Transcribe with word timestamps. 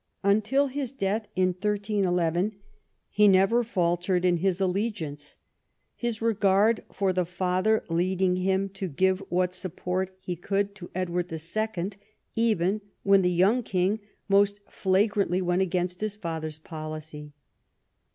Until 0.23 0.65
his 0.65 0.91
death 0.91 1.27
in 1.35 1.49
1311, 1.49 2.55
he 3.11 3.27
never 3.27 3.63
faltered 3.63 4.25
in 4.25 4.37
his 4.37 4.59
allegiance; 4.59 5.37
his 5.95 6.23
regard 6.23 6.83
for 6.91 7.13
the 7.13 7.23
father 7.23 7.83
leading 7.87 8.37
him 8.37 8.67
to 8.69 8.87
give 8.87 9.19
what 9.29 9.53
support 9.53 10.09
he 10.19 10.35
could 10.35 10.73
to 10.73 10.89
Edward 10.95 11.31
II., 11.31 11.91
even 12.35 12.81
when 13.03 13.21
the 13.21 13.29
young 13.29 13.61
king 13.61 13.99
most 14.27 14.59
flagrantly 14.67 15.39
went 15.39 15.61
against 15.61 16.01
his 16.01 16.15
father's 16.15 16.57
policy. 16.57 17.33